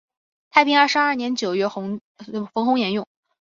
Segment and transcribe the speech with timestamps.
[0.49, 2.01] 太平二十二年九月冯
[2.55, 3.05] 弘沿用。